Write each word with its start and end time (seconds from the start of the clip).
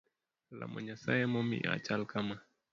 Lamo 0.57 0.77
Nyasaye 0.85 1.21
emomiyo 1.27 1.69
achal 1.77 2.01
kama 2.11 2.35